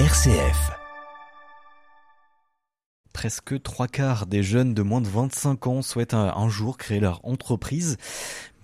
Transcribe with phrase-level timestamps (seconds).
[0.00, 0.72] RCF.
[3.12, 7.24] Presque trois quarts des jeunes de moins de 25 ans souhaitent un, jour créer leur
[7.24, 7.96] entreprise.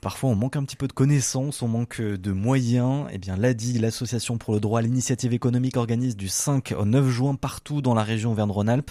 [0.01, 3.07] Parfois, on manque un petit peu de connaissances, on manque de moyens.
[3.13, 7.09] Eh bien, l'ADI, l'association pour le droit à l'initiative économique, organise du 5 au 9
[7.09, 8.91] juin partout dans la région Verne-Rhône-Alpes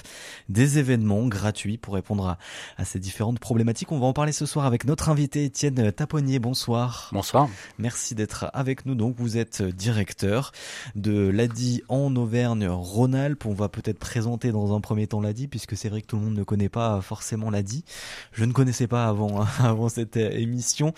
[0.50, 2.38] des événements gratuits pour répondre à,
[2.77, 3.91] à, ces différentes problématiques.
[3.91, 6.38] On va en parler ce soir avec notre invité Étienne Taponnier.
[6.38, 7.10] Bonsoir.
[7.12, 7.50] Bonsoir.
[7.80, 8.94] Merci d'être avec nous.
[8.94, 10.52] Donc, vous êtes directeur
[10.96, 13.46] de l'ADI en Auvergne-Rhône-Alpes.
[13.46, 16.23] On va peut-être présenter dans un premier temps l'ADI puisque c'est vrai que tout le
[16.23, 17.84] monde ne connaît pas forcément l'ADI.
[18.32, 20.94] Je ne connaissais pas avant, avant cette émission.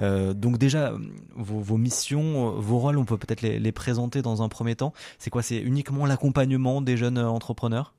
[0.00, 0.92] Euh, donc déjà,
[1.34, 4.92] vos, missions, vos rôles, on peut peut-être les, présenter dans un premier temps.
[5.18, 5.42] C'est quoi?
[5.42, 7.94] C'est uniquement l'accompagnement des jeunes entrepreneurs?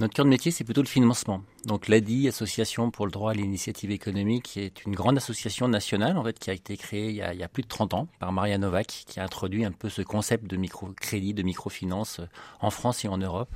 [0.00, 1.42] Notre cœur de métier, c'est plutôt le financement.
[1.66, 6.24] Donc l'ADI, Association pour le droit à l'initiative économique, est une grande association nationale en
[6.24, 9.04] fait qui a été créée il y a, plus de 30 ans par Maria Novak,
[9.06, 12.20] qui a introduit un peu ce concept de microcrédit, de microfinance
[12.60, 13.54] en France et en Europe.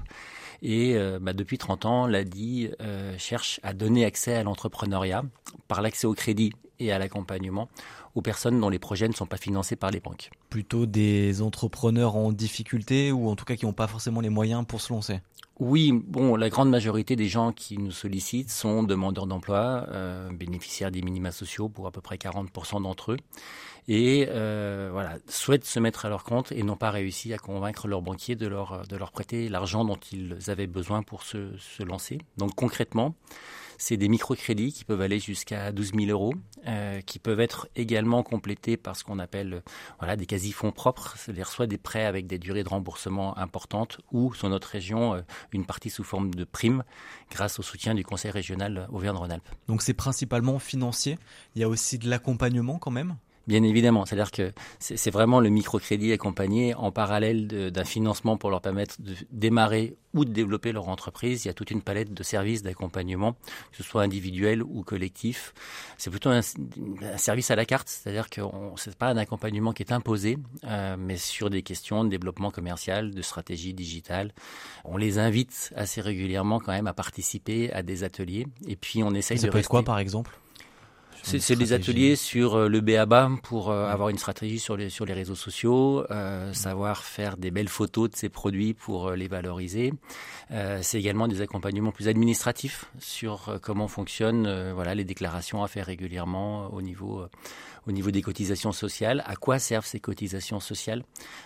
[0.62, 5.25] Et euh, bah, depuis 30 ans, l'ADI euh, cherche à donner accès à l'entrepreneuriat
[5.67, 7.69] par l'accès au crédit et à l'accompagnement
[8.15, 10.31] aux personnes dont les projets ne sont pas financés par les banques.
[10.51, 14.65] Plutôt des entrepreneurs en difficulté ou en tout cas qui n'ont pas forcément les moyens
[14.67, 15.20] pour se lancer?
[15.61, 20.93] Oui, bon, la grande majorité des gens qui nous sollicitent sont demandeurs d'emploi, euh, bénéficiaires
[20.93, 23.17] des minima sociaux pour à peu près 40% d'entre eux,
[23.89, 27.89] et euh, voilà, souhaitent se mettre à leur compte et n'ont pas réussi à convaincre
[27.89, 31.83] leur banquier de leur, de leur prêter l'argent dont ils avaient besoin pour se, se
[31.83, 32.19] lancer.
[32.37, 33.17] Donc concrètement,
[33.79, 36.34] c'est des microcrédits qui peuvent aller jusqu'à 12 000 euros,
[36.67, 39.62] euh, qui peuvent être également complétés par ce qu'on appelle
[39.98, 44.35] voilà, des quasi-fonds propres, c'est-à-dire soit des prêts avec des durées de remboursement importantes ou,
[44.35, 45.20] sur notre région, euh,
[45.53, 46.83] une partie sous forme de prime
[47.31, 49.48] grâce au soutien du Conseil régional Auvergne-Rhône-Alpes.
[49.69, 51.17] Donc c'est principalement financier,
[51.55, 53.17] il y a aussi de l'accompagnement quand même?
[53.49, 58.61] Bien évidemment, c'est-à-dire que c'est vraiment le microcrédit accompagné en parallèle d'un financement pour leur
[58.61, 61.47] permettre de démarrer ou de développer leur entreprise.
[61.47, 63.33] Il y a toute une palette de services d'accompagnement,
[63.71, 65.55] que ce soit individuel ou collectif.
[65.97, 68.42] C'est plutôt un, un, service à la carte, c'est-à-dire que
[68.77, 72.51] ce n'est pas un accompagnement qui est imposé, euh, mais sur des questions de développement
[72.51, 74.35] commercial, de stratégie digitale.
[74.85, 79.14] On les invite assez régulièrement quand même à participer à des ateliers, et puis on
[79.14, 79.48] essaye ça de.
[79.48, 80.39] Ça peut être quoi par exemple?
[81.23, 85.05] C'est des ateliers sur euh, le BABA pour euh, avoir une stratégie sur les, sur
[85.05, 89.28] les réseaux sociaux, euh, savoir faire des belles photos de ces produits pour euh, les
[89.28, 89.92] valoriser.
[90.51, 95.86] Euh, c'est également des accompagnements plus administratifs sur comment fonctionnent voilà, les déclarations à faire
[95.86, 97.27] régulièrement au niveau,
[97.86, 101.05] au niveau des cotisations sociales, à quoi servent ces cotisations sociales?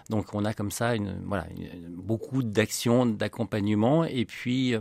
[0.09, 4.77] Donc on a comme ça une, voilà, une, beaucoup d'actions d'accompagnement et puis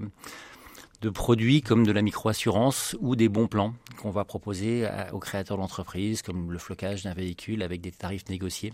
[1.01, 5.57] de produits comme de la microassurance ou des bons plans qu'on va proposer aux créateurs
[5.57, 8.73] d'entreprise, comme le flocage d'un véhicule avec des tarifs négociés.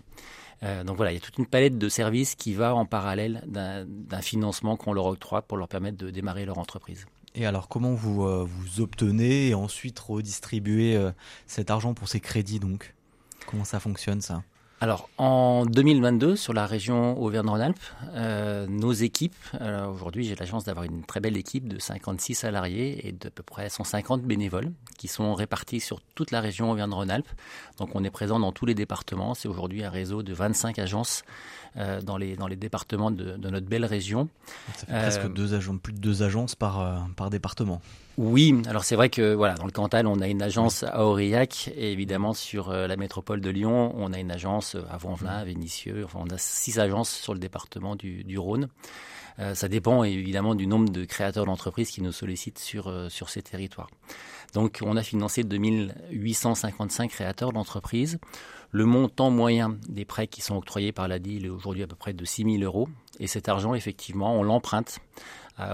[0.62, 3.44] Euh, donc voilà, il y a toute une palette de services qui va en parallèle
[3.46, 7.06] d'un financement qu'on leur octroie pour leur permettre de démarrer leur entreprise.
[7.34, 11.12] Et alors, comment vous, euh, vous obtenez et ensuite redistribuez euh,
[11.46, 12.94] cet argent pour ces crédits donc?
[13.46, 14.42] Comment ça fonctionne ça?
[14.80, 17.78] Alors, en 2022, sur la région Auvergne-Rhône-Alpes,
[18.14, 19.34] euh, nos équipes,
[19.92, 23.42] aujourd'hui j'ai la chance d'avoir une très belle équipe de 56 salariés et d'à peu
[23.42, 27.28] près 150 bénévoles qui sont répartis sur toute la région Auvergne-Rhône-Alpes.
[27.78, 29.34] Donc on est présent dans tous les départements.
[29.34, 31.22] C'est aujourd'hui un réseau de 25 agences
[31.76, 34.28] euh, dans, les, dans les départements de, de notre belle région.
[34.74, 37.80] Ça fait presque euh, deux agences, plus de deux agences par, euh, par département.
[38.18, 41.70] Oui, alors c'est vrai que voilà, dans le Cantal, on a une agence à Aurillac
[41.76, 45.44] et évidemment sur euh, la métropole de Lyon, on a une agence à Vanvelin, à
[45.44, 46.02] Vénissieux.
[46.04, 48.70] Enfin, on a six agences sur le département du, du Rhône.
[49.38, 53.28] Euh, ça dépend évidemment du nombre de créateurs d'entreprises qui nous sollicitent sur, euh, sur
[53.28, 53.88] ces territoires.
[54.52, 58.18] Donc on a financé 2855 créateurs d'entreprises.
[58.72, 62.14] Le montant moyen des prêts qui sont octroyés par l'ADI est aujourd'hui à peu près
[62.14, 62.88] de 6 000 euros.
[63.20, 64.98] Et cet argent, effectivement, on l'emprunte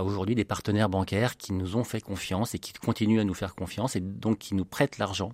[0.02, 3.54] aujourd'hui des partenaires bancaires qui nous ont fait confiance et qui continuent à nous faire
[3.54, 5.32] confiance et donc qui nous prêtent l'argent.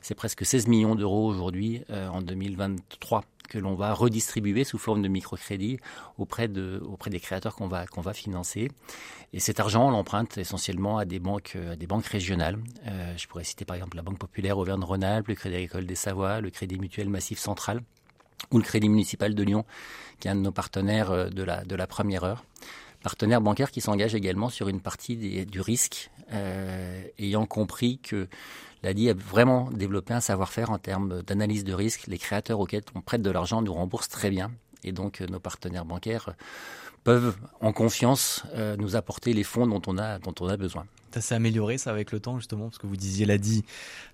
[0.00, 5.02] C'est presque 16 millions d'euros aujourd'hui euh, en 2023 que l'on va redistribuer sous forme
[5.02, 5.78] de microcrédit
[6.16, 8.70] auprès, de, auprès des créateurs qu'on va, qu'on va financer.
[9.32, 12.58] Et cet argent, on l'emprunte essentiellement à des banques, à des banques régionales.
[12.86, 16.40] Euh, je pourrais citer par exemple la Banque Populaire Auvergne-Rhône-Alpes, le Crédit Agricole des Savoies,
[16.40, 17.82] le Crédit Mutuel Massif Central
[18.50, 19.64] ou le Crédit Municipal de Lyon,
[20.18, 22.44] qui est un de nos partenaires euh, de la, de la première heure
[23.02, 28.28] partenaires bancaires qui s'engagent également sur une partie du risque, euh, ayant compris que
[28.82, 32.06] l'ADI a vraiment développé un savoir-faire en termes d'analyse de risque.
[32.06, 34.50] Les créateurs auxquels on prête de l'argent nous remboursent très bien.
[34.84, 36.34] Et donc nos partenaires bancaires
[37.04, 38.44] peuvent en confiance
[38.78, 40.86] nous apporter les fonds dont on a, dont on a besoin.
[41.12, 43.64] Ça s'est amélioré ça avec le temps justement parce que vous disiez l'a dit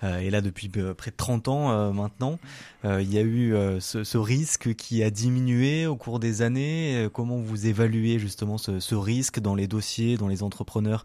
[0.02, 2.40] euh, et là depuis près de 30 ans euh, maintenant.
[2.84, 7.08] Euh, il y a eu ce, ce, risque qui a diminué au cours des années.
[7.12, 11.04] Comment vous évaluez justement ce, ce, risque dans les dossiers dans les entrepreneurs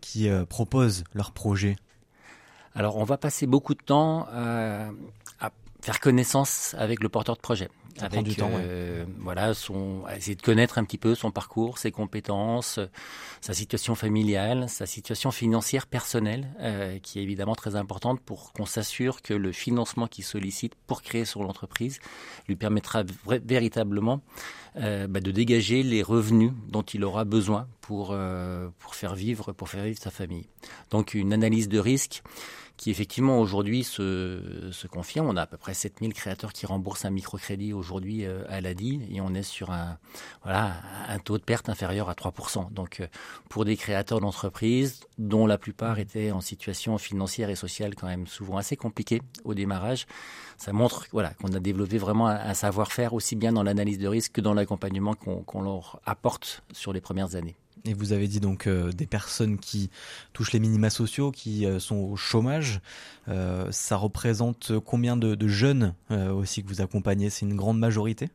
[0.00, 1.76] qui proposent leurs projets
[2.74, 5.50] alors on va passer beaucoup de temps à
[5.82, 7.68] faire connaissance avec le porteur de projet
[8.00, 11.92] avec du temps, euh, voilà son essayer de connaître un petit peu son parcours, ses
[11.92, 12.78] compétences,
[13.40, 18.66] sa situation familiale, sa situation financière personnelle, euh, qui est évidemment très importante pour qu'on
[18.66, 21.98] s'assure que le financement qu'il sollicite pour créer son entreprise
[22.48, 24.22] lui permettra véritablement
[24.76, 29.52] euh, bah, de dégager les revenus dont il aura besoin pour euh, pour faire vivre
[29.52, 30.46] pour faire vivre sa famille.
[30.90, 32.22] Donc une analyse de risque
[32.82, 35.28] qui effectivement aujourd'hui se, se confirme.
[35.28, 39.02] On a à peu près 7000 créateurs qui remboursent un microcrédit aujourd'hui euh, à l'ADI
[39.08, 39.98] et on est sur un,
[40.42, 40.72] voilà,
[41.06, 42.72] un taux de perte inférieur à 3%.
[42.72, 43.06] Donc euh,
[43.48, 48.26] pour des créateurs d'entreprises dont la plupart étaient en situation financière et sociale quand même
[48.26, 50.08] souvent assez compliquée au démarrage,
[50.56, 54.32] ça montre voilà, qu'on a développé vraiment un, savoir-faire aussi bien dans l'analyse de risque
[54.32, 57.54] que dans l'accompagnement qu'on leur apporte sur les premières années.
[57.84, 59.90] Et vous avez dit donc euh, des personnes qui
[60.32, 62.80] touchent les minima sociaux, qui euh, sont au chômage.
[63.28, 67.30] Euh, ça représente combien de, de jeunes aussi que vous accompagnez?
[67.30, 68.30] C'est une grande majorité?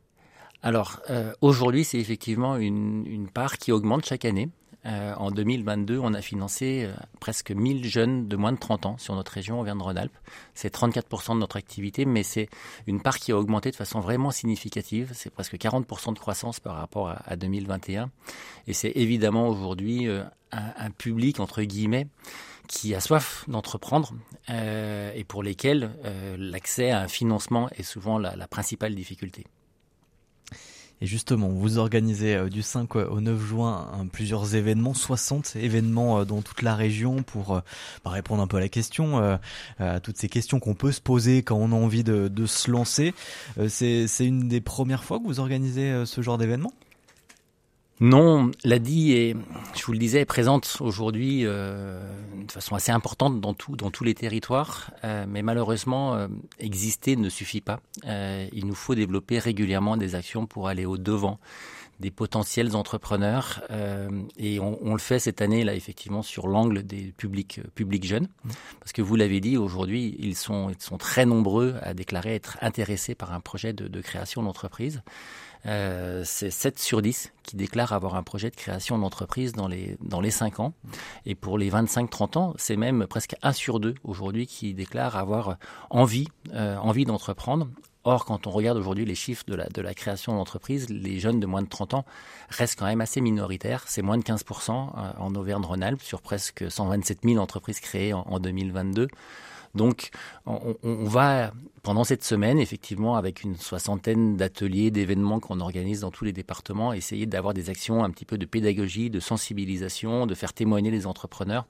[0.63, 1.01] Alors
[1.41, 4.49] aujourd'hui, c'est effectivement une, une, part qui augmente chaque année.
[4.87, 8.97] Euh, en 2022, on a financé euh, presque 1000 jeunes de moins de 30 ans
[8.97, 10.17] sur notre région Auvergne-Rhône-Alpes.
[10.53, 12.47] C'est 34% de notre activité, mais c'est
[12.85, 15.11] une part qui a augmenté de façon vraiment significative.
[15.13, 18.09] C'est presque 40% de croissance par rapport à, 2021.
[18.67, 22.07] Et c'est évidemment aujourd'hui euh, un, public, entre guillemets,
[22.67, 24.13] qui a soif d'entreprendre
[24.49, 25.91] et pour lesquels
[26.37, 29.45] l'accès à un financement est souvent la principale difficulté.
[30.99, 36.25] Et justement, vous organisez euh, du 5 au 9 juin plusieurs événements, 60 événements euh,
[36.25, 37.59] dans toute la région pour euh,
[38.03, 39.17] bah, répondre un peu à la question,
[39.79, 42.71] à toutes ces questions qu'on peut se poser quand on a envie de, de se
[42.71, 43.13] lancer.
[43.67, 46.73] C'est une des premières fois que vous organisez ce genre d'événement?
[47.99, 49.35] Non, l'ADI est,
[49.75, 51.99] je vous le disais, présente aujourd'hui euh,
[52.45, 56.27] de façon assez importante dans tous les territoires, euh, mais malheureusement, euh,
[56.59, 57.79] exister ne suffit pas.
[58.05, 61.39] il nous faut développer régulièrement des actions pour aller au devant
[61.99, 63.61] des potentiels entrepreneurs,
[64.37, 68.27] et on, on, le fait cette année là effectivement sur l'angle des publics publics jeunes,
[68.43, 68.49] mmh.
[68.79, 72.57] parce que vous l'avez dit, aujourd'hui ils sont ils sont très nombreux à déclarer être
[72.61, 75.01] intéressés par un projet de, de création d'entreprise.
[75.65, 79.97] Euh, c'est 7 sur 10 qui déclarent avoir un projet de création d'entreprise dans les,
[80.01, 80.73] dans les 5 ans.
[81.25, 85.57] Et pour les 25-30 ans, c'est même presque 1 sur 2 aujourd'hui qui déclarent avoir
[85.89, 87.67] envie, euh, envie d'entreprendre.
[88.09, 91.61] Or, quand on regarde aujourd'hui les chiffres de la, création d'entreprise, les jeunes de moins
[91.61, 92.05] de 30 ans
[92.47, 93.83] restent quand même assez minoritaires.
[93.85, 98.39] C'est moins de 15% euh, en Auvergne-Rhône-Alpes sur presque 127 000 entreprises créées en, en
[98.39, 99.09] 2022.
[99.75, 100.11] Donc,
[100.45, 101.51] on, va,
[101.83, 106.93] pendant cette semaine, effectivement, avec une soixantaine d'ateliers, d'événements qu'on organise dans tous les départements,
[106.93, 111.07] essayer d'avoir des actions un petit peu de pédagogie, de sensibilisation, de faire témoigner les
[111.07, 111.65] entrepreneurs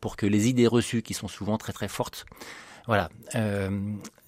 [0.00, 2.26] pour que les idées reçues, qui sont souvent très très fortes,
[2.86, 3.70] voilà, euh,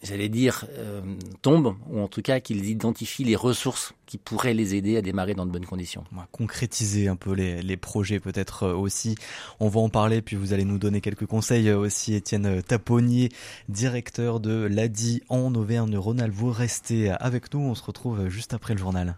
[0.02, 1.00] j'allais dire, euh,
[1.42, 5.34] tombent, ou en tout cas qu'ils identifient les ressources qui pourraient les aider à démarrer
[5.34, 6.04] dans de bonnes conditions.
[6.12, 9.16] On va concrétiser un peu les, les projets peut-être euh, aussi.
[9.60, 12.14] On va en parler, puis vous allez nous donner quelques conseils aussi.
[12.14, 13.30] Étienne Taponnier,
[13.68, 16.34] directeur de l'ADI en Auvergne-Rhône-Alpes.
[16.34, 19.16] Vous restez avec nous, on se retrouve juste après le journal.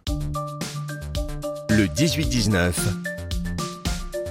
[1.70, 3.09] Le 18-19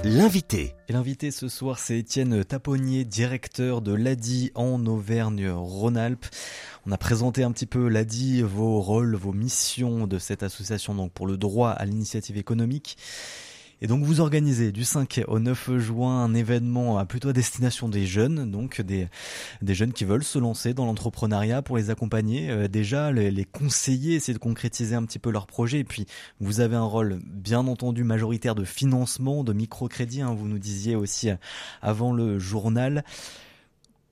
[0.02, 0.74] L'invité.
[0.88, 6.24] Et l'invité ce soir, c'est Étienne Taponnier, directeur de l'ADI en Auvergne-Rhône-Alpes.
[6.86, 11.12] On a présenté un petit peu l'ADI, vos rôles, vos missions de cette association donc
[11.12, 12.96] pour le droit à l'initiative économique.
[13.82, 18.06] Et donc vous organisez du 5 au 9 juin un événement à plutôt destination des
[18.06, 19.08] jeunes, donc des,
[19.62, 23.44] des jeunes qui veulent se lancer dans l'entrepreneuriat pour les accompagner, euh, déjà les, les,
[23.46, 25.78] conseiller, essayer de concrétiser un petit peu leur projet.
[25.78, 26.04] Et puis
[26.40, 30.94] vous avez un rôle bien entendu majoritaire de financement, de microcrédit, hein, vous nous disiez
[30.94, 31.36] aussi euh,
[31.80, 33.02] avant le journal.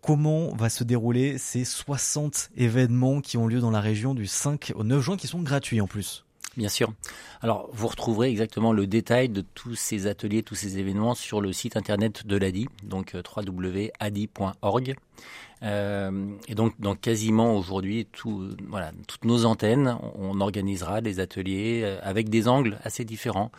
[0.00, 4.72] Comment va se dérouler ces 60 événements qui ont lieu dans la région du 5
[4.76, 6.24] au 9 juin, qui sont gratuits en plus?
[6.58, 6.92] Bien sûr.
[7.40, 11.52] Alors, vous retrouverez exactement le détail de tous ces ateliers, tous ces événements sur le
[11.52, 14.96] site internet de l'ADI, donc euh, www.adi.org.
[15.62, 21.82] Euh, et donc, dans quasiment aujourd'hui, tout, voilà, toutes nos antennes, on, organisera des ateliers
[21.84, 23.50] euh, avec des angles assez différents.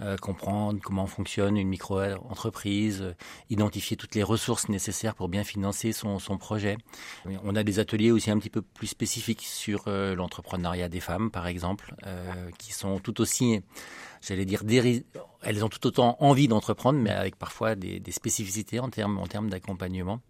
[0.00, 3.14] Euh, comprendre comment fonctionne une micro-entreprise,
[3.50, 6.76] identifier toutes les ressources nécessaires pour bien financer son projet.
[7.44, 11.46] On a des ateliers aussi un petit peu plus spécifiques sur l'entrepreneuriat des femmes, par
[11.46, 11.94] exemple,
[12.58, 13.60] qui sont tout aussi
[14.26, 14.62] j'allais dire,
[15.42, 19.26] elles ont tout autant envie d'entreprendre, mais avec parfois des, des, spécificités en termes, en
[19.26, 20.20] termes d'accompagnement.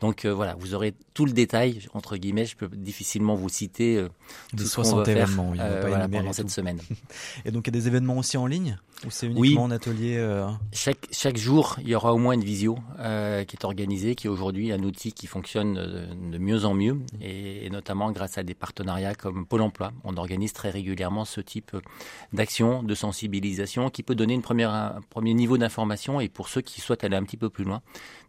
[0.00, 3.96] Donc euh, voilà, vous aurez tout le détail, entre guillemets, je peux difficilement vous citer
[3.96, 4.08] euh,
[4.56, 6.80] tout 60 événements euh, voilà, pendant cette semaine.
[7.44, 10.16] Et donc il y a des événements aussi en ligne ou c'est uniquement en atelier
[10.18, 10.46] euh...
[10.72, 14.26] chaque, chaque jour, il y aura au moins une visio euh, qui est organisée, qui
[14.26, 18.42] est aujourd'hui un outil qui fonctionne de, mieux en mieux, et, et, notamment grâce à
[18.42, 19.92] des partenariats comme Pôle Emploi.
[20.04, 21.76] On organise très régulièrement ce type
[22.32, 22.94] d'action, de
[23.92, 27.16] qui peut donner une première, un premier niveau d'information, et pour ceux qui souhaitent aller
[27.16, 27.82] un petit peu plus loin,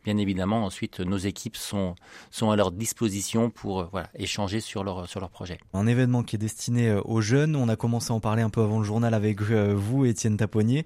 [0.04, 1.96] bien évidemment, ensuite, nos équipes sont,
[2.32, 5.60] sont à leur disposition pour euh, voilà, échanger sur leur, sur leur projet.
[5.74, 7.56] Un événement qui est destiné euh, aux jeunes.
[7.56, 10.38] On a commencé à en parler un peu avant le journal avec euh, vous, Étienne
[10.38, 10.86] Taponnier.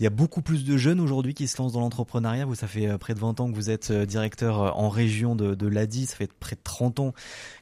[0.00, 2.44] Il y a beaucoup plus de jeunes aujourd'hui qui se lancent dans l'entrepreneuriat.
[2.44, 6.06] Vous, ça fait près de 20 ans que vous êtes directeur en région de, l'ADI.
[6.06, 7.14] Ça fait près de 30 ans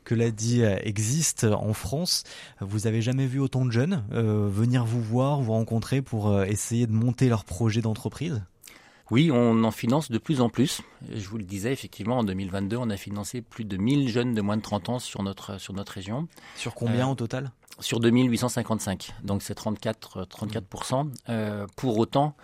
[0.04, 2.24] que l'ADI existe en France.
[2.60, 6.92] Vous avez jamais vu autant de jeunes venir vous voir, vous rencontrer pour essayer de
[6.92, 8.42] monter leur projet d'entreprise?
[9.10, 10.80] Oui, on en finance de plus en plus.
[11.14, 14.40] Je vous le disais, effectivement, en 2022, on a financé plus de 1000 jeunes de
[14.40, 16.26] moins de 30 ans sur notre, sur notre région.
[16.56, 17.50] Sur combien euh, au total?
[17.80, 19.14] Sur 2855.
[19.22, 21.10] Donc c'est 34, 34%.
[21.28, 22.34] Euh, pour autant,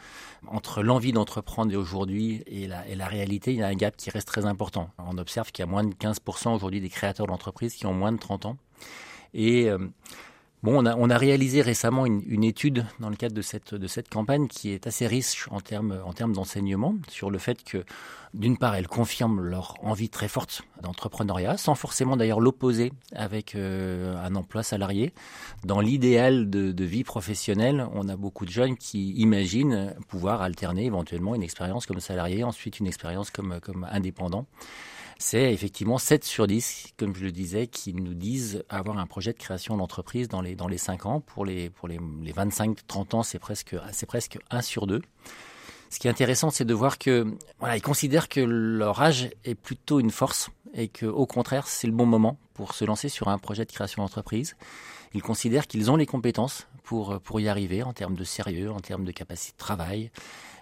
[0.49, 4.11] entre l'envie d'entreprendre aujourd'hui et la, et la réalité, il y a un gap qui
[4.11, 4.91] reste très important.
[4.99, 8.13] On observe qu'il y a moins de 15% aujourd'hui des créateurs d'entreprises qui ont moins
[8.13, 8.57] de 30 ans.
[9.33, 9.79] Et euh,
[10.63, 13.75] Bon, on a, on a réalisé récemment une, une, étude dans le cadre de cette,
[13.75, 17.65] de cette campagne qui est assez riche en termes, en termes d'enseignement sur le fait
[17.65, 17.83] que,
[18.35, 24.23] d'une part, elle confirme leur envie très forte d'entrepreneuriat, sans forcément d'ailleurs l'opposer avec euh,
[24.23, 25.15] un emploi salarié.
[25.65, 30.85] Dans l'idéal de, de, vie professionnelle, on a beaucoup de jeunes qui imaginent pouvoir alterner
[30.85, 34.45] éventuellement une expérience comme salarié, ensuite une expérience comme, comme indépendant
[35.23, 39.35] c'est effectivement 7 sur 10, comme je le disais, qui nous disent avoir un projet
[39.35, 41.21] de création d'entreprise dans les, dans les 5 ans.
[41.21, 45.03] Pour les, pour les, les 25-30 ans, c'est presque, c'est presque 1 sur 2.
[45.91, 49.55] Ce qui est intéressant, c'est de voir que, voilà, ils considèrent que leur âge est
[49.55, 53.29] plutôt une force et que, au contraire, c'est le bon moment pour se lancer sur
[53.29, 54.57] un projet de création d'entreprise.
[55.13, 58.81] Ils considèrent qu'ils ont les compétences pour, pour y arriver en termes de sérieux, en
[58.81, 60.11] termes de capacité de travail.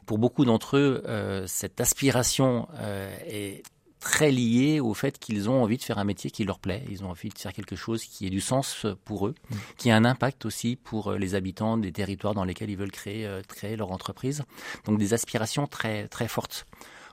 [0.05, 3.63] Pour beaucoup d'entre eux, euh, cette aspiration euh, est
[4.01, 6.85] très lié au fait qu'ils ont envie de faire un métier qui leur plaît.
[6.91, 9.57] Ils ont envie de faire quelque chose qui ait du sens pour eux, mmh.
[9.77, 12.93] qui a un impact aussi pour euh, les habitants des territoires dans lesquels ils veulent
[12.93, 14.43] créer, euh, créer leur entreprise.
[14.85, 16.67] Donc des aspirations très, très fortes.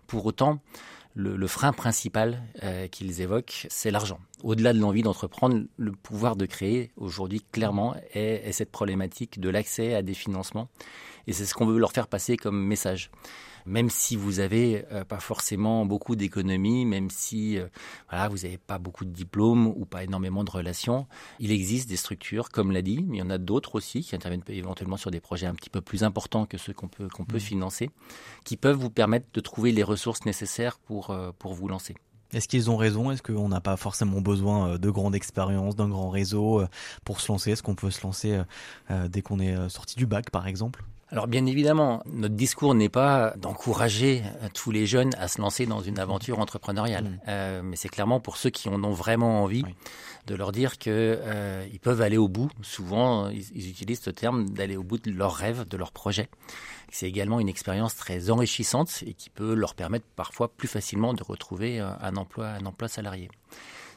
[0.08, 0.60] Pour autant,
[1.16, 4.20] le, le frein principal euh, qu'ils évoquent, c'est l'argent.
[4.44, 9.50] Au-delà de l'envie d'entreprendre, le pouvoir de créer, aujourd'hui, clairement, est, est cette problématique de
[9.50, 10.70] l'accès à des financements.
[11.26, 13.10] Et c'est ce qu'on veut leur faire passer comme message
[13.66, 17.68] même si vous avez euh, pas forcément beaucoup d'économies, même si euh,
[18.10, 21.08] voilà, vous n'avez pas beaucoup de diplômes ou pas énormément de relations,
[21.40, 24.16] il existe des structures, comme l'a dit, mais il y en a d'autres aussi qui
[24.16, 27.26] interviennent éventuellement sur des projets un petit peu plus importants que ceux qu'on peut, qu'on
[27.26, 27.42] peut mmh.
[27.42, 27.90] financer,
[28.44, 31.96] qui peuvent vous permettre de trouver les ressources nécessaires pour, euh, pour vous lancer.
[32.34, 33.12] Est-ce qu'ils ont raison?
[33.12, 36.64] Est-ce qu'on n'a pas forcément besoin de grande expérience, d'un grand réseau
[37.06, 37.52] pour se lancer?
[37.52, 38.42] Est-ce qu'on peut se lancer
[38.90, 40.84] dès qu'on est sorti du bac, par exemple?
[41.12, 45.82] Alors bien évidemment, notre discours n'est pas d'encourager tous les jeunes à se lancer dans
[45.82, 47.20] une aventure entrepreneuriale, mmh.
[47.28, 49.76] euh, mais c'est clairement pour ceux qui en ont vraiment envie oui.
[50.26, 52.50] de leur dire que euh, ils peuvent aller au bout.
[52.64, 56.28] Souvent, ils, ils utilisent ce terme d'aller au bout de leurs rêves, de leurs projets.
[56.92, 61.24] C'est également une expérience très enrichissante et qui peut leur permettre parfois plus facilement de
[61.24, 63.30] retrouver un emploi, un emploi salarié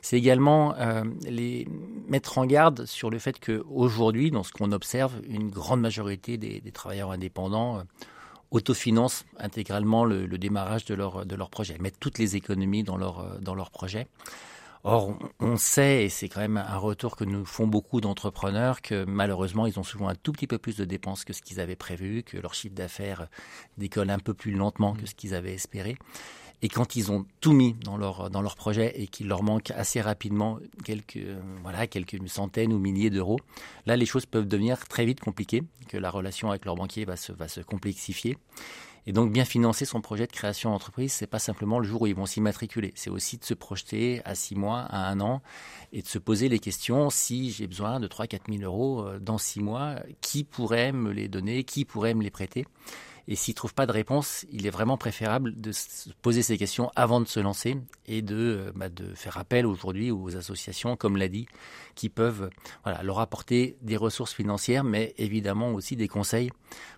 [0.03, 1.67] c'est également euh, les
[2.09, 6.61] mettre en garde sur le fait qu'aujourd'hui, dans ce qu'on observe, une grande majorité des,
[6.73, 7.83] travailleurs indépendants euh,
[8.51, 13.39] autofinancent intégralement le, démarrage de leur, de leur projet, mettent toutes les économies dans euh,
[13.41, 14.07] dans leur projet.
[14.85, 19.05] Or, on sait, et c'est quand même un retour que nous font beaucoup d'entrepreneurs, que
[19.05, 21.77] malheureusement, ils ont souvent un tout petit peu plus de dépenses que ce qu'ils avaient
[21.77, 23.29] prévu, que leur chiffre d'affaires
[23.77, 25.97] décolle un peu plus lentement que ce qu'ils avaient espéré.
[26.63, 29.71] Et quand ils ont tout mis dans leur, dans leur projet et qu'il leur manque
[29.71, 31.25] assez rapidement quelques,
[31.63, 33.39] voilà, quelques centaines ou milliers d'euros,
[33.87, 37.17] là, les choses peuvent devenir très vite compliquées, que la relation avec leur banquier va
[37.17, 38.37] se, va se complexifier.
[39.09, 42.07] Et donc, bien financer son projet de création d'entreprise, c'est pas simplement le jour où
[42.07, 42.93] ils vont s'immatriculer.
[42.95, 45.41] C'est aussi de se projeter à six mois, à un an,
[45.95, 49.19] et de se poser les questions si j'ai besoin de 3 4 000 euros euh,
[49.19, 52.67] dans six mois, qui pourrait me les donner, qui pourrait me les prêter?
[53.31, 56.91] Et s'ils trouvent pas de réponse, il est vraiment préférable de se poser ces questions
[56.97, 61.19] avant de se lancer et de, euh, bah, de faire appel aujourd'hui aux associations, comme
[61.19, 61.47] l'a dit,
[61.95, 62.49] qui peuvent
[62.85, 66.51] voilà, leur apporter des ressources financières, mais évidemment aussi des conseils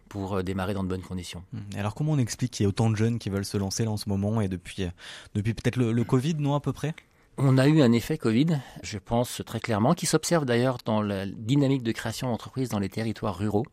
[0.09, 1.43] pour euh, démarrer dans de bonnes conditions.
[1.53, 1.59] Mmh.
[1.77, 3.91] Alors comment on explique qu'il y a autant de jeunes qui veulent se lancer là
[3.91, 4.91] en ce moment et depuis, euh,
[5.35, 6.95] depuis peut-être le, le Covid, non à peu près?
[7.39, 11.27] On a eu un effet Covid, je pense très clairement, qui s'observe d'ailleurs dans la
[11.27, 13.65] dynamique de création d'entreprises dans les territoires ruraux.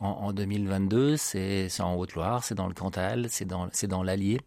[0.00, 4.40] En, 2022, c'est en Haute-Loire, c'est dans le Cantal, c'est dans, l'Allier,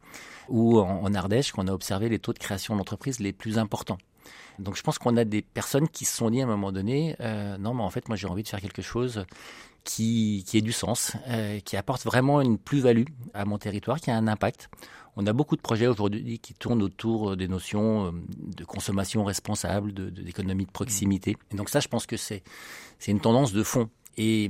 [0.48, 3.98] ou en, Ardèche qu'on a observé les taux de création d'entreprises les plus importants.
[4.60, 7.16] Donc je pense qu'on a des personnes qui se sont dit à un moment donné,
[7.20, 9.26] euh, non mais en fait moi j'ai envie de faire quelque chose
[9.84, 14.12] qui, qui ait du sens, euh, qui apporte vraiment une plus-value à mon territoire, qui
[14.12, 14.70] a un impact.
[15.18, 19.94] On a beaucoup de projets aujourd'hui qui tournent autour des notions euh, de consommation responsable,
[19.94, 21.36] d'économie de, de, proximité.
[21.52, 22.44] Et donc ça, je pense que c'est
[23.08, 23.90] une tendance de fond.
[24.18, 24.50] Et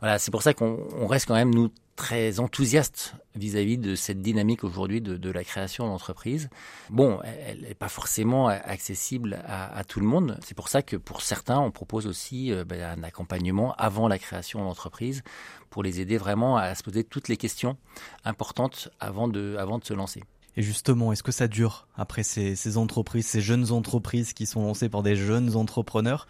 [0.00, 4.64] voilà, c'est pour ça qu'on reste quand même, nous, très enthousiastes vis-à-vis de cette dynamique
[4.64, 6.48] aujourd'hui de, la création d'entreprise.
[6.90, 10.38] Bon, elle n'est pas forcément accessible à, à tout le monde.
[10.44, 14.18] C'est pour ça que pour certains, on propose aussi euh, ben, un accompagnement avant la
[14.18, 15.22] création d'entreprise
[15.70, 17.76] pour les aider vraiment à se poser toutes les questions
[18.24, 20.22] importantes avant de, avant de se lancer.
[20.56, 24.62] Et justement, est-ce que ça dure après ces, ces, entreprises, ces jeunes entreprises qui sont
[24.62, 26.26] lancées par des jeunes entrepreneurs?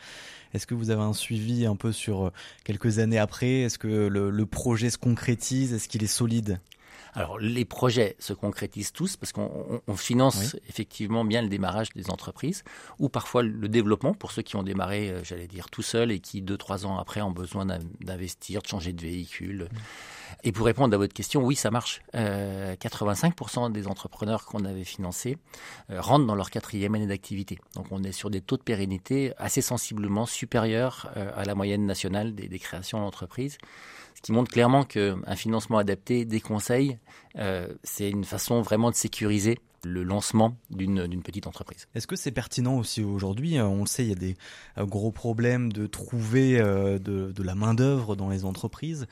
[0.53, 2.33] Est-ce que vous avez un suivi un peu sur euh,
[2.65, 3.61] quelques années après?
[3.61, 5.73] Est-ce que le, le projet se concrétise?
[5.73, 6.61] Est-ce qu'il est solide?
[7.17, 12.63] Alors les projets se concrétisent tous parce qu'on finance effectivement bien le démarrage des entreprises
[12.99, 16.21] ou parfois le développement pour ceux qui ont démarré, euh, j'allais dire, tout seuls et
[16.21, 19.71] qui deux trois ans après ont besoin d'investir, de changer de véhicule.
[19.73, 19.77] Mmh.
[20.45, 22.03] Et pour répondre à votre question, oui, ça marche.
[22.15, 25.39] Euh, 85% des entrepreneurs qu'on avait financés
[25.91, 27.59] euh, rentrent dans leur quatrième année d'activité.
[27.75, 31.87] Donc on est sur des taux de pérennité assez sensiblement supérieurs euh, à la moyenne
[31.87, 33.59] nationale des, des créations d'entreprises
[34.17, 36.99] ce qui montre clairement qu'un financement adapté, des conseils,
[37.39, 41.87] euh, c'est une façon vraiment de sécuriser le lancement d'une petite entreprise.
[41.95, 44.37] Est-ce que c'est pertinent aussi aujourd'hui On le sait, il y a des
[44.79, 49.07] euh, gros problèmes de trouver euh, de, de, la main-d'œuvre dans les entreprises.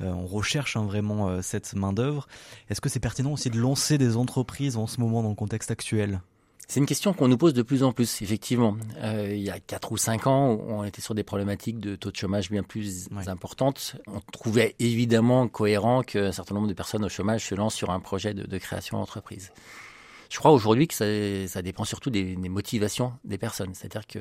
[0.00, 2.26] Euh, on recherche hein, vraiment cette main-d'œuvre.
[2.68, 5.70] Est-ce que c'est pertinent aussi de lancer des entreprises en ce moment dans le contexte
[5.70, 6.20] actuel?
[6.68, 8.76] C'est une question qu'on nous pose de plus en plus, effectivement.
[8.98, 12.10] Euh, il y a 4 ou 5 ans, on était sur des problématiques de taux
[12.10, 13.94] de chômage bien plus importantes.
[14.08, 18.00] On trouvait évidemment cohérent qu'un certain nombre de personnes au chômage se lancent sur un
[18.00, 19.52] projet de, de création d'entreprise.
[20.30, 23.74] Je crois aujourd'hui que ça, dépend surtout des, motivations des personnes.
[23.74, 24.18] C'est-à-dire que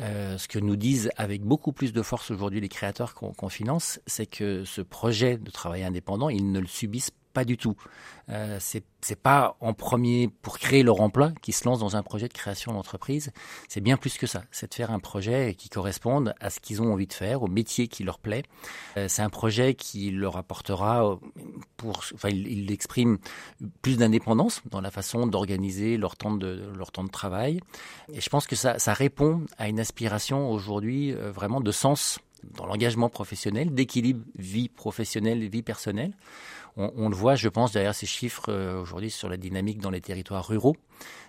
[0.00, 3.50] euh, ce que nous disent avec beaucoup plus de force aujourd'hui les créateurs qu'on qu
[3.50, 7.76] finance, c'est que ce projet de travail indépendant, ils ne le subissent pas du tout.
[8.30, 12.28] Euh, c'est pas en premier pour créer leur emploi qu'ils se lancent dans un projet
[12.28, 13.30] de création d'entreprise.
[13.68, 14.44] C'est bien plus que ça.
[14.50, 17.46] C'est de faire un projet qui corresponde à ce qu'ils ont envie de faire, au
[17.46, 18.42] métier qui leur plaît.
[18.96, 21.16] Euh, c'est un projet qui leur apportera, euh,
[21.84, 23.18] enfin, il, il exprime
[23.82, 27.60] plus d'indépendance dans la façon d'organiser leur temps de leur temps de travail.
[28.14, 32.18] Et je pense que ça, ça répond à une aspiration aujourd'hui euh, vraiment de sens
[32.54, 36.12] dans l'engagement professionnel, d'équilibre vie professionnelle et vie personnelle
[36.76, 39.90] on, on, le voit, je pense, derrière ces chiffres euh, aujourd'hui sur la dynamique dans
[39.90, 40.76] les territoires ruraux.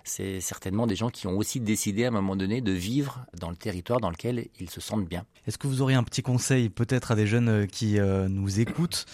[0.04, 3.50] C'est certainement des gens qui ont aussi décidé à un moment donné de vivre dans
[3.50, 5.24] le territoire dans lequel ils se sentent bien.
[5.46, 8.60] Est-ce que vous auriez un petit conseil peut-être à des jeunes euh, qui euh, nous
[8.60, 9.06] écoutent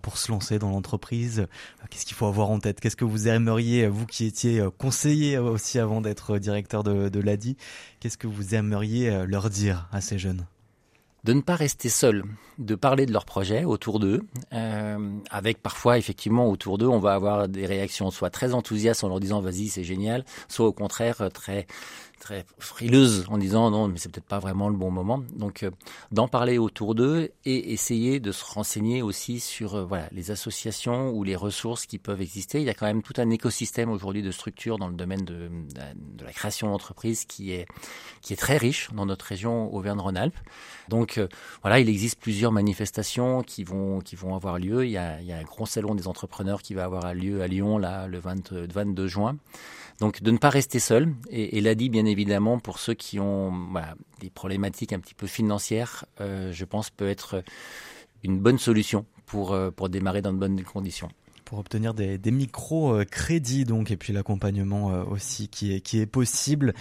[0.00, 1.48] pour se lancer dans l'entreprise?
[1.90, 2.78] Qu'est-ce qu'il faut avoir en tête?
[2.78, 7.56] Qu'est-ce que vous aimeriez, vous qui étiez conseiller aussi avant d'être directeur de, de l'ADI,
[7.98, 10.46] qu'est-ce que vous aimeriez leur dire à ces jeunes?
[11.24, 12.24] De ne pas rester seul,
[12.58, 17.14] de parler de leurs projets autour d'eux, euh, avec parfois effectivement autour d'eux, on va
[17.14, 21.28] avoir des réactions soit très enthousiastes en leur disant vas-y c'est génial, soit au contraire
[21.32, 21.66] très
[22.22, 25.22] très frileuse en disant non mais c'est peut-être pas vraiment le bon moment.
[25.34, 25.70] Donc euh,
[26.12, 31.10] d'en parler autour d'eux et essayer de se renseigner aussi sur euh, voilà les associations
[31.10, 32.60] ou les ressources qui peuvent exister.
[32.60, 35.50] Il y a quand même tout un écosystème aujourd'hui de structures dans le domaine de,
[35.74, 37.66] de la création d'entreprises qui est
[38.20, 40.38] qui est très riche dans notre région Auvergne-Rhône-Alpes.
[40.88, 41.26] Donc euh,
[41.62, 44.84] voilà il existe plusieurs manifestations qui vont qui vont avoir lieu.
[44.86, 47.42] Il y a, il y a un gros salon des entrepreneurs qui va avoir lieu
[47.42, 49.36] à Lyon là le 20, 22 juin
[50.02, 51.14] donc de ne pas rester seul.
[51.30, 53.52] Et, l'a dit bien évidemment, pour ceux qui ont
[54.18, 57.44] des problématiques un petit peu financières, euh, je pense peut être
[58.24, 61.08] une bonne solution pour, euh, pour démarrer dans de bonnes conditions
[61.52, 66.72] pour obtenir des, des micro-crédits donc et puis l'accompagnement aussi qui est possible.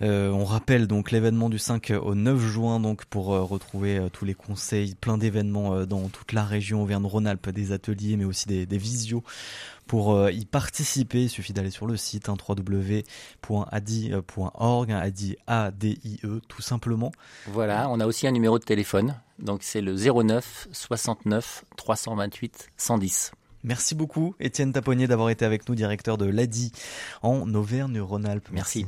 [0.00, 4.94] on rappelle donc l'événement du 5 au 9 juin donc pour retrouver tous les conseils,
[4.94, 9.24] plein d'événements dans toute la région Auvergne-Rhône-Alpes, des ateliers mais aussi des, visios
[9.88, 11.24] pour y participer.
[11.24, 13.02] Il suffit d'aller sur le site hein, www.adi.org,
[14.92, 17.10] adi a d i e tout simplement.
[17.48, 23.32] Voilà, on a aussi un numéro de téléphone donc c'est le 09 69 328 110.
[23.62, 26.72] Merci beaucoup Étienne Taponnier d'avoir été avec nous, directeur de l'ADI
[27.22, 28.48] en Auvergne-Rhône-Alpes.
[28.52, 28.86] Merci.